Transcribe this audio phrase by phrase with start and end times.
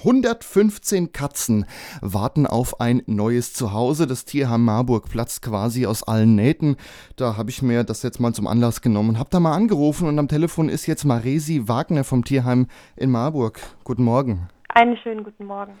[0.00, 1.66] 115 Katzen
[2.00, 4.06] warten auf ein neues Zuhause.
[4.06, 6.76] Das Tierheim Marburg platzt quasi aus allen Nähten.
[7.16, 10.08] Da habe ich mir das jetzt mal zum Anlass genommen und habe da mal angerufen
[10.08, 12.66] und am Telefon ist jetzt Maresi Wagner vom Tierheim
[12.96, 13.60] in Marburg.
[13.84, 14.48] Guten Morgen.
[14.70, 15.72] Einen schönen guten Morgen.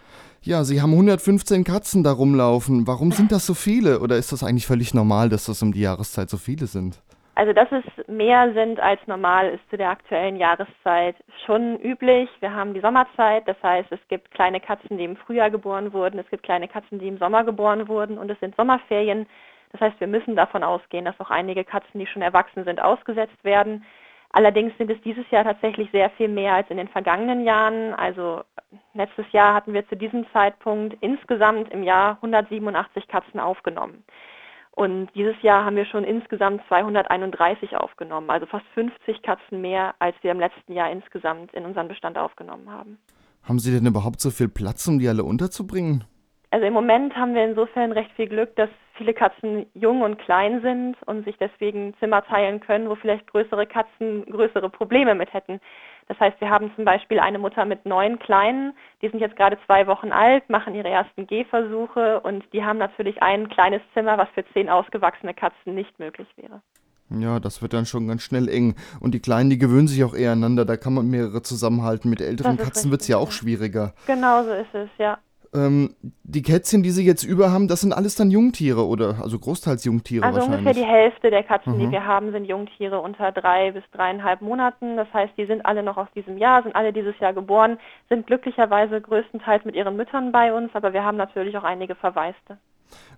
[0.42, 2.86] Ja, Sie haben 115 Katzen da rumlaufen.
[2.86, 4.00] Warum sind das so viele?
[4.00, 7.00] Oder ist das eigentlich völlig normal, dass das um die Jahreszeit so viele sind?
[7.40, 11.16] Also, dass es mehr sind als normal ist zu der aktuellen Jahreszeit
[11.46, 12.28] schon üblich.
[12.40, 16.18] Wir haben die Sommerzeit, das heißt, es gibt kleine Katzen, die im Frühjahr geboren wurden,
[16.18, 19.26] es gibt kleine Katzen, die im Sommer geboren wurden und es sind Sommerferien.
[19.72, 23.42] Das heißt, wir müssen davon ausgehen, dass auch einige Katzen, die schon erwachsen sind, ausgesetzt
[23.42, 23.86] werden.
[24.32, 27.94] Allerdings sind es dieses Jahr tatsächlich sehr viel mehr als in den vergangenen Jahren.
[27.94, 28.42] Also
[28.92, 34.04] letztes Jahr hatten wir zu diesem Zeitpunkt insgesamt im Jahr 187 Katzen aufgenommen.
[34.80, 40.16] Und dieses Jahr haben wir schon insgesamt 231 aufgenommen, also fast 50 Katzen mehr, als
[40.22, 42.96] wir im letzten Jahr insgesamt in unseren Bestand aufgenommen haben.
[43.42, 46.04] Haben Sie denn überhaupt so viel Platz, um die alle unterzubringen?
[46.50, 50.60] Also im Moment haben wir insofern recht viel Glück, dass viele Katzen jung und klein
[50.60, 55.58] sind und sich deswegen Zimmer teilen können, wo vielleicht größere Katzen größere Probleme mit hätten.
[56.08, 59.56] Das heißt, wir haben zum Beispiel eine Mutter mit neun Kleinen, die sind jetzt gerade
[59.64, 64.28] zwei Wochen alt, machen ihre ersten Gehversuche und die haben natürlich ein kleines Zimmer, was
[64.34, 66.60] für zehn ausgewachsene Katzen nicht möglich wäre.
[67.08, 68.74] Ja, das wird dann schon ganz schnell eng.
[69.00, 70.64] Und die Kleinen, die gewöhnen sich auch eher aneinander.
[70.64, 72.08] Da kann man mehrere zusammenhalten.
[72.10, 73.94] Mit älteren Katzen wird es ja auch schwieriger.
[74.06, 75.18] Genau so ist es, ja.
[75.52, 79.36] Ähm, die Kätzchen, die Sie jetzt über haben, das sind alles dann Jungtiere oder also
[79.36, 80.60] großteils Jungtiere also wahrscheinlich?
[80.60, 81.80] ungefähr die Hälfte der Katzen, mhm.
[81.80, 84.96] die wir haben, sind Jungtiere unter drei bis dreieinhalb Monaten.
[84.96, 88.28] Das heißt, die sind alle noch aus diesem Jahr, sind alle dieses Jahr geboren, sind
[88.28, 92.58] glücklicherweise größtenteils mit ihren Müttern bei uns, aber wir haben natürlich auch einige Verwaiste.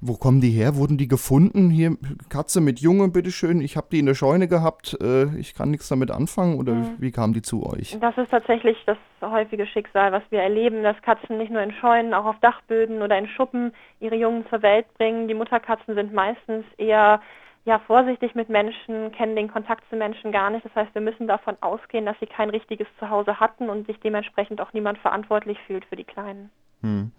[0.01, 0.77] Wo kommen die her?
[0.77, 1.71] Wurden die gefunden?
[1.71, 1.97] Hier,
[2.29, 3.61] Katze mit Junge, bitteschön.
[3.61, 4.97] Ich habe die in der Scheune gehabt.
[5.01, 6.59] Äh, ich kann nichts damit anfangen.
[6.59, 6.97] Oder mhm.
[6.99, 7.99] wie kamen die zu euch?
[8.01, 12.15] Das ist tatsächlich das häufige Schicksal, was wir erleben, dass Katzen nicht nur in Scheunen,
[12.15, 15.29] auch auf Dachböden oder in Schuppen ihre Jungen zur Welt bringen.
[15.29, 17.21] Die Mutterkatzen sind meistens eher
[17.65, 20.65] ja, vorsichtig mit Menschen, kennen den Kontakt zu Menschen gar nicht.
[20.65, 24.61] Das heißt, wir müssen davon ausgehen, dass sie kein richtiges Zuhause hatten und sich dementsprechend
[24.61, 26.51] auch niemand verantwortlich fühlt für die Kleinen.
[26.81, 27.13] Hm.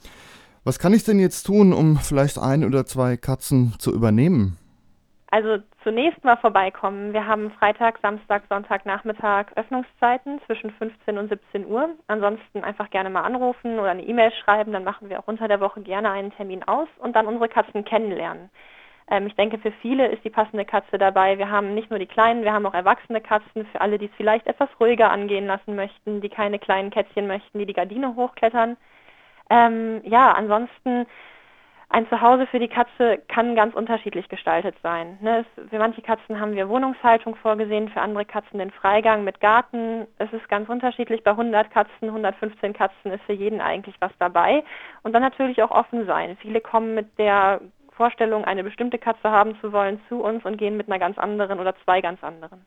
[0.65, 4.57] Was kann ich denn jetzt tun, um vielleicht ein oder zwei Katzen zu übernehmen?
[5.29, 7.11] Also zunächst mal vorbeikommen.
[7.11, 11.89] Wir haben Freitag, Samstag, Sonntag, Nachmittag Öffnungszeiten zwischen 15 und 17 Uhr.
[12.07, 14.71] Ansonsten einfach gerne mal anrufen oder eine E-Mail schreiben.
[14.71, 17.83] Dann machen wir auch unter der Woche gerne einen Termin aus und dann unsere Katzen
[17.83, 18.49] kennenlernen.
[19.11, 21.37] Ähm, ich denke, für viele ist die passende Katze dabei.
[21.37, 23.65] Wir haben nicht nur die kleinen, wir haben auch erwachsene Katzen.
[23.65, 27.59] Für alle, die es vielleicht etwas ruhiger angehen lassen möchten, die keine kleinen Kätzchen möchten,
[27.59, 28.77] die die Gardine hochklettern.
[29.53, 31.05] Ähm, ja, ansonsten
[31.89, 35.19] ein Zuhause für die Katze kann ganz unterschiedlich gestaltet sein.
[35.21, 35.45] Ne?
[35.45, 40.07] Es, für manche Katzen haben wir Wohnungshaltung vorgesehen, für andere Katzen den Freigang mit Garten.
[40.17, 41.23] Es ist ganz unterschiedlich.
[41.23, 44.63] Bei 100 Katzen, 115 Katzen ist für jeden eigentlich was dabei.
[45.03, 46.35] Und dann natürlich auch offen sein.
[46.41, 50.77] Viele kommen mit der Vorstellung, eine bestimmte Katze haben zu wollen, zu uns und gehen
[50.77, 52.65] mit einer ganz anderen oder zwei ganz anderen.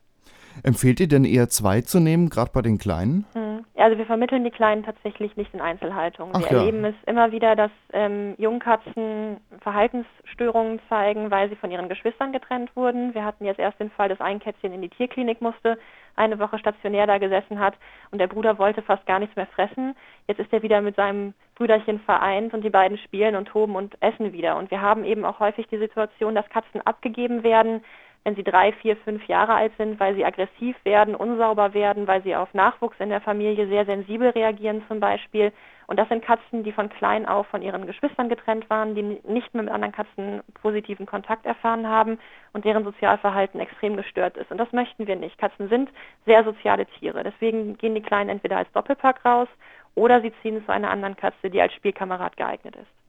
[0.63, 3.25] Empfehlt ihr denn eher zwei zu nehmen, gerade bei den Kleinen?
[3.33, 3.47] Hm.
[3.75, 6.31] Also wir vermitteln die Kleinen tatsächlich nicht in Einzelhaltung.
[6.33, 6.57] Ach wir ja.
[6.57, 12.75] erleben es immer wieder, dass ähm, Jungkatzen Verhaltensstörungen zeigen, weil sie von ihren Geschwistern getrennt
[12.75, 13.13] wurden.
[13.13, 15.77] Wir hatten jetzt erst den Fall, dass ein Kätzchen in die Tierklinik musste,
[16.15, 17.75] eine Woche stationär da gesessen hat
[18.09, 19.95] und der Bruder wollte fast gar nichts mehr fressen.
[20.27, 23.95] Jetzt ist er wieder mit seinem Brüderchen vereint und die beiden spielen und toben und
[24.01, 24.57] essen wieder.
[24.57, 27.83] Und wir haben eben auch häufig die Situation, dass Katzen abgegeben werden,
[28.27, 32.21] wenn sie drei, vier, fünf Jahre alt sind, weil sie aggressiv werden, unsauber werden, weil
[32.23, 35.53] sie auf Nachwuchs in der Familie sehr sensibel reagieren zum Beispiel.
[35.87, 39.53] Und das sind Katzen, die von klein auf von ihren Geschwistern getrennt waren, die nicht
[39.53, 42.19] mehr mit anderen Katzen positiven Kontakt erfahren haben
[42.51, 44.51] und deren Sozialverhalten extrem gestört ist.
[44.51, 45.37] Und das möchten wir nicht.
[45.37, 45.89] Katzen sind
[46.25, 47.23] sehr soziale Tiere.
[47.23, 49.47] Deswegen gehen die Kleinen entweder als Doppelpack raus
[49.95, 53.06] oder sie ziehen zu einer anderen Katze, die als Spielkamerad geeignet ist.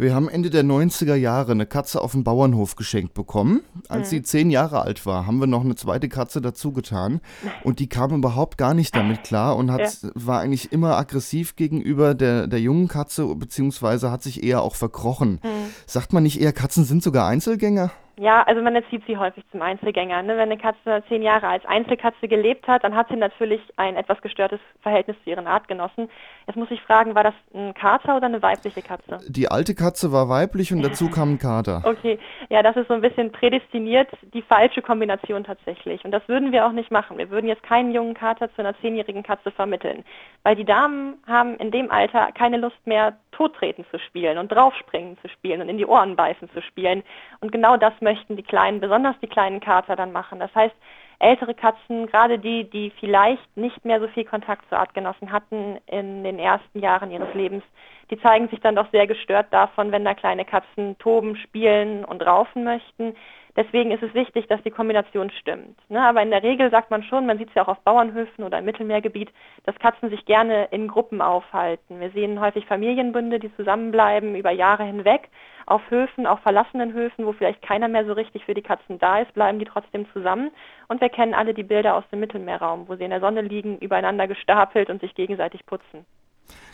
[0.00, 3.60] Wir haben Ende der 90er Jahre eine Katze auf dem Bauernhof geschenkt bekommen.
[3.88, 4.10] Als mhm.
[4.10, 7.20] sie zehn Jahre alt war, haben wir noch eine zweite Katze dazu getan.
[7.64, 10.10] Und die kam überhaupt gar nicht damit klar und hat, ja.
[10.14, 15.32] war eigentlich immer aggressiv gegenüber der, der jungen Katze, beziehungsweise hat sich eher auch verkrochen.
[15.42, 15.59] Mhm.
[15.86, 17.90] Sagt man nicht eher, Katzen sind sogar Einzelgänger?
[18.20, 20.22] Ja, also man erzieht sie häufig zum Einzelgänger.
[20.22, 20.34] Ne?
[20.34, 24.20] Wenn eine Katze zehn Jahre als Einzelkatze gelebt hat, dann hat sie natürlich ein etwas
[24.20, 26.10] gestörtes Verhältnis zu ihren Artgenossen.
[26.46, 29.20] Jetzt muss ich fragen, war das ein Kater oder eine weibliche Katze?
[29.26, 31.80] Die alte Katze war weiblich und dazu kam ein Kater.
[31.86, 32.18] Okay,
[32.50, 36.04] ja, das ist so ein bisschen prädestiniert die falsche Kombination tatsächlich.
[36.04, 37.16] Und das würden wir auch nicht machen.
[37.16, 40.04] Wir würden jetzt keinen jungen Kater zu einer zehnjährigen Katze vermitteln,
[40.42, 45.16] weil die Damen haben in dem Alter keine Lust mehr, Tottreten zu spielen und draufspringen
[45.22, 47.02] zu spielen und in die Ohren beißen zu spielen.
[47.40, 50.40] Und genau das möchten die kleinen, besonders die kleinen Kater dann machen.
[50.40, 50.74] Das heißt,
[51.20, 56.22] ältere Katzen, gerade die, die vielleicht nicht mehr so viel Kontakt zu Artgenossen hatten in
[56.22, 57.64] den ersten Jahren ihres Lebens,
[58.10, 62.20] die zeigen sich dann doch sehr gestört davon, wenn da kleine Katzen toben, spielen und
[62.26, 63.16] raufen möchten.
[63.60, 65.78] Deswegen ist es wichtig, dass die Kombination stimmt.
[65.90, 66.00] Ne?
[66.00, 68.58] Aber in der Regel sagt man schon, man sieht es ja auch auf Bauernhöfen oder
[68.58, 69.28] im Mittelmeergebiet,
[69.64, 72.00] dass Katzen sich gerne in Gruppen aufhalten.
[72.00, 75.28] Wir sehen häufig Familienbünde, die zusammenbleiben über Jahre hinweg.
[75.66, 79.18] Auf Höfen, auf verlassenen Höfen, wo vielleicht keiner mehr so richtig für die Katzen da
[79.18, 80.50] ist, bleiben die trotzdem zusammen.
[80.88, 83.76] Und wir kennen alle die Bilder aus dem Mittelmeerraum, wo sie in der Sonne liegen,
[83.76, 86.06] übereinander gestapelt und sich gegenseitig putzen.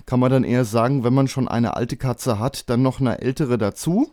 [0.07, 3.21] Kann man dann eher sagen, wenn man schon eine alte Katze hat, dann noch eine
[3.21, 4.07] ältere dazu?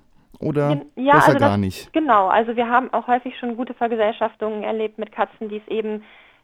[0.43, 1.91] Oder ja, besser also gar nicht?
[1.93, 6.03] Genau, also wir haben auch häufig schon gute Vergesellschaftungen erlebt mit Katzen, die es eben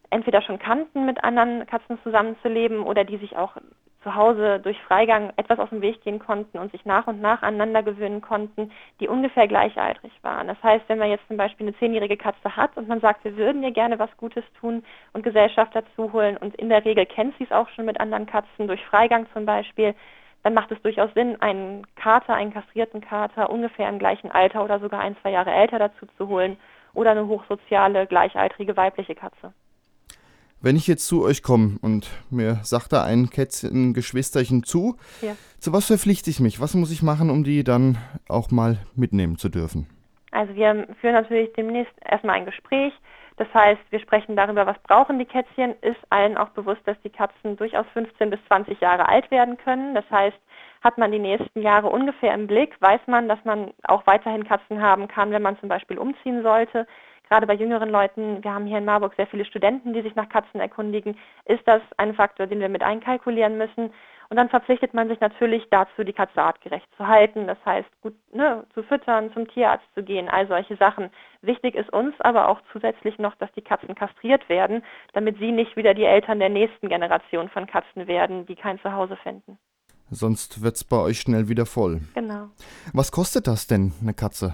[0.10, 3.56] entweder schon kannten, mit anderen Katzen zusammenzuleben oder die sich auch
[4.04, 7.42] zu Hause durch Freigang etwas aus dem Weg gehen konnten und sich nach und nach
[7.42, 10.48] aneinander gewöhnen konnten, die ungefähr gleichaltrig waren.
[10.48, 13.36] Das heißt, wenn man jetzt zum Beispiel eine zehnjährige Katze hat und man sagt, wir
[13.36, 17.36] würden ihr gerne was Gutes tun und Gesellschaft dazu holen und in der Regel kennt
[17.38, 19.94] sie es auch schon mit anderen Katzen, durch Freigang zum Beispiel,
[20.44, 24.80] dann macht es durchaus Sinn, einen Kater, einen kastrierten Kater ungefähr im gleichen Alter oder
[24.80, 26.58] sogar ein, zwei Jahre älter dazu zu holen
[26.94, 29.54] oder eine hochsoziale, gleichaltrige weibliche Katze.
[30.62, 34.98] Wenn ich jetzt zu euch komme und mir sagt da ein Kätzchen, ein Geschwisterchen zu,
[35.22, 35.36] ja.
[35.60, 36.60] zu was verpflichte ich mich?
[36.60, 37.98] Was muss ich machen, um die dann
[38.28, 39.88] auch mal mitnehmen zu dürfen?
[40.32, 42.94] Also wir führen natürlich demnächst erstmal ein Gespräch.
[43.38, 45.74] Das heißt, wir sprechen darüber, was brauchen die Kätzchen.
[45.82, 49.96] Ist allen auch bewusst, dass die Katzen durchaus 15 bis 20 Jahre alt werden können.
[49.96, 50.38] Das heißt,
[50.82, 54.82] hat man die nächsten Jahre ungefähr im Blick, weiß man, dass man auch weiterhin Katzen
[54.82, 56.86] haben kann, wenn man zum Beispiel umziehen sollte.
[57.30, 60.30] Gerade bei jüngeren Leuten, wir haben hier in Marburg sehr viele Studenten, die sich nach
[60.30, 61.16] Katzen erkundigen,
[61.46, 63.94] ist das ein Faktor, den wir mit einkalkulieren müssen.
[64.30, 67.48] Und dann verpflichtet man sich natürlich dazu, die Katze artgerecht zu halten.
[67.48, 71.10] Das heißt, gut ne, zu füttern, zum Tierarzt zu gehen, all solche Sachen.
[71.42, 74.84] Wichtig ist uns aber auch zusätzlich noch, dass die Katzen kastriert werden,
[75.14, 79.18] damit sie nicht wieder die Eltern der nächsten Generation von Katzen werden, die kein Zuhause
[79.18, 79.58] finden.
[80.12, 82.02] Sonst wird es bei euch schnell wieder voll.
[82.14, 82.50] Genau.
[82.94, 84.54] Was kostet das denn, eine Katze?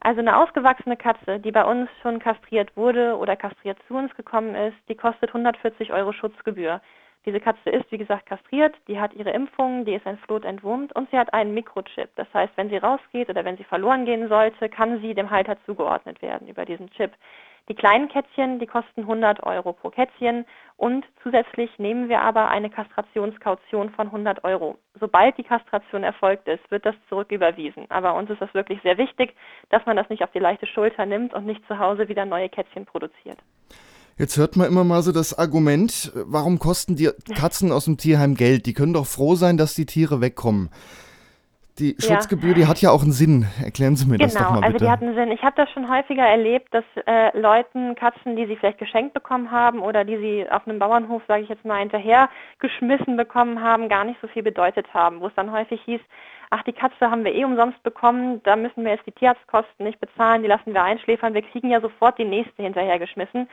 [0.00, 4.54] Also eine ausgewachsene Katze, die bei uns schon kastriert wurde oder kastriert zu uns gekommen
[4.54, 6.80] ist, die kostet 140 Euro Schutzgebühr.
[7.26, 11.10] Diese Katze ist, wie gesagt, kastriert, die hat ihre Impfung, die ist entfloht, entwurmt und
[11.10, 12.08] sie hat einen Mikrochip.
[12.16, 15.56] Das heißt, wenn sie rausgeht oder wenn sie verloren gehen sollte, kann sie dem Halter
[15.66, 17.12] zugeordnet werden über diesen Chip.
[17.68, 20.44] Die kleinen Kätzchen, die kosten 100 Euro pro Kätzchen
[20.76, 24.76] und zusätzlich nehmen wir aber eine Kastrationskaution von 100 Euro.
[24.98, 27.86] Sobald die Kastration erfolgt ist, wird das zurücküberwiesen.
[27.90, 29.36] Aber uns ist das wirklich sehr wichtig,
[29.68, 32.48] dass man das nicht auf die leichte Schulter nimmt und nicht zu Hause wieder neue
[32.48, 33.38] Kätzchen produziert.
[34.20, 38.34] Jetzt hört man immer mal so das Argument, warum kosten die Katzen aus dem Tierheim
[38.34, 38.66] Geld?
[38.66, 40.68] Die können doch froh sein, dass die Tiere wegkommen.
[41.78, 42.16] Die ja.
[42.16, 43.46] Schutzgebühr, die hat ja auch einen Sinn.
[43.64, 44.60] Erklären Sie mir genau, das doch mal bitte.
[44.60, 45.32] Genau, also die hat einen Sinn.
[45.32, 49.50] Ich habe das schon häufiger erlebt, dass äh, Leuten Katzen, die sie vielleicht geschenkt bekommen
[49.50, 52.28] haben oder die sie auf einem Bauernhof, sage ich jetzt mal, hinterher
[52.58, 55.22] geschmissen bekommen haben, gar nicht so viel bedeutet haben.
[55.22, 56.00] Wo es dann häufig hieß,
[56.50, 59.98] ach, die Katze haben wir eh umsonst bekommen, da müssen wir jetzt die Tierarztkosten nicht
[59.98, 63.48] bezahlen, die lassen wir einschläfern, wir kriegen ja sofort die nächste hinterher geschmissen.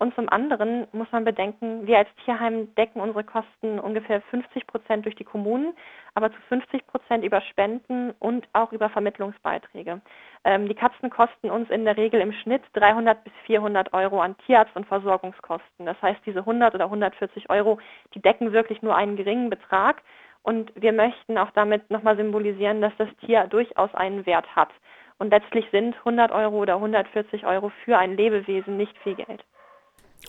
[0.00, 5.04] Und zum anderen muss man bedenken, wir als Tierheim decken unsere Kosten ungefähr 50 Prozent
[5.04, 5.74] durch die Kommunen,
[6.14, 10.00] aber zu 50 Prozent über Spenden und auch über Vermittlungsbeiträge.
[10.44, 14.36] Ähm, die Katzen kosten uns in der Regel im Schnitt 300 bis 400 Euro an
[14.46, 15.84] Tierarzt- und Versorgungskosten.
[15.84, 17.80] Das heißt, diese 100 oder 140 Euro,
[18.14, 20.02] die decken wirklich nur einen geringen Betrag.
[20.44, 24.70] Und wir möchten auch damit nochmal symbolisieren, dass das Tier durchaus einen Wert hat.
[25.18, 29.44] Und letztlich sind 100 Euro oder 140 Euro für ein Lebewesen nicht viel Geld.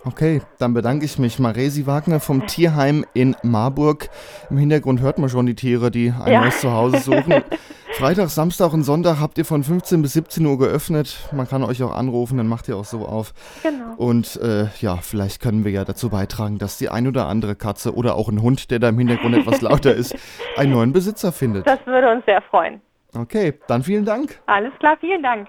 [0.05, 1.39] Okay, dann bedanke ich mich.
[1.39, 4.09] Maresi Wagner vom Tierheim in Marburg.
[4.49, 6.41] Im Hintergrund hört man schon die Tiere, die ein ja.
[6.41, 7.43] neues Zuhause suchen.
[7.91, 11.17] Freitag, Samstag und Sonntag habt ihr von 15 bis 17 Uhr geöffnet.
[11.33, 13.33] Man kann euch auch anrufen, dann macht ihr auch so auf.
[13.61, 13.95] Genau.
[13.97, 17.93] Und äh, ja, vielleicht können wir ja dazu beitragen, dass die ein oder andere Katze
[17.93, 20.15] oder auch ein Hund, der da im Hintergrund etwas lauter ist,
[20.55, 21.67] einen neuen Besitzer findet.
[21.67, 22.79] Das würde uns sehr freuen.
[23.15, 24.39] Okay, dann vielen Dank.
[24.45, 25.47] Alles klar, vielen Dank.